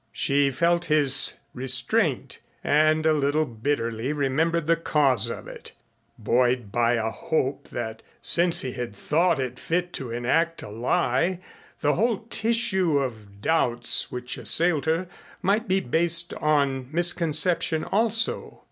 [0.11, 5.73] She felt his restraint and a little bitterly remembered the cause of it,
[6.17, 11.39] buoyed by a hope that since he had thought it fit to enact a lie,
[11.81, 15.07] the whole tissue of doubts which assailed her
[15.43, 18.59] might be based on misconception also.